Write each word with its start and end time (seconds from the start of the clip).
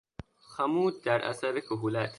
خمود 0.41 1.03
در 1.03 1.25
اثر 1.25 1.59
کهولت 1.59 2.09